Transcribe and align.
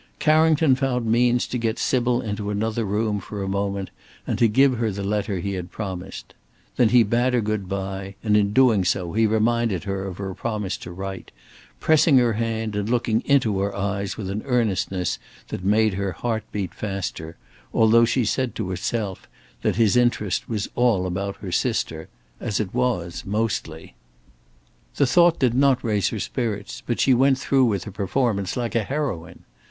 Carrington 0.17 0.73
found 0.73 1.05
means 1.05 1.45
to 1.45 1.59
get 1.59 1.77
Sybil 1.77 2.21
into 2.23 2.49
another 2.49 2.85
room 2.85 3.19
for 3.19 3.43
a 3.43 3.47
moment 3.47 3.91
and 4.25 4.39
to 4.39 4.47
give 4.47 4.79
her 4.79 4.89
the 4.91 5.03
letter 5.03 5.37
he 5.39 5.53
had 5.53 5.69
promised. 5.69 6.33
Then 6.75 6.89
he 6.89 7.03
bade 7.03 7.35
her 7.35 7.39
good 7.41 7.69
bye, 7.69 8.15
and 8.23 8.35
in 8.35 8.51
doing 8.51 8.83
so 8.83 9.13
he 9.13 9.27
reminded 9.27 9.83
her 9.83 10.07
of 10.07 10.17
her 10.17 10.33
promise 10.33 10.75
to 10.77 10.91
write, 10.91 11.29
pressing 11.79 12.17
her 12.17 12.33
hand 12.33 12.75
and 12.75 12.89
looking 12.89 13.21
into 13.25 13.59
her 13.59 13.75
eyes 13.75 14.17
with 14.17 14.31
an 14.31 14.41
earnestness 14.47 15.19
that 15.49 15.63
made 15.63 15.93
her 15.93 16.13
heart 16.13 16.45
beat 16.51 16.73
faster, 16.73 17.37
although 17.71 18.03
she 18.03 18.25
said 18.25 18.55
to 18.55 18.69
herself 18.71 19.27
that 19.61 19.75
his 19.75 19.95
interest 19.95 20.49
was 20.49 20.67
all 20.73 21.05
about 21.05 21.35
her 21.41 21.51
sister; 21.51 22.07
as 22.39 22.59
it 22.59 22.73
was 22.73 23.23
mostly. 23.23 23.93
The 24.95 25.05
thought 25.05 25.37
did 25.37 25.53
not 25.53 25.83
raise 25.83 26.09
her 26.09 26.19
spirits, 26.19 26.81
but 26.87 26.99
she 26.99 27.13
went 27.13 27.37
through 27.37 27.65
with 27.65 27.83
her 27.83 27.91
performance 27.91 28.57
like 28.57 28.73
a 28.73 28.81
heroine. 28.81 29.43